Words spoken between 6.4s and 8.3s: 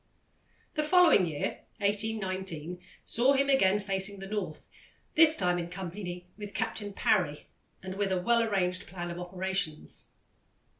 Captain Parry, and with a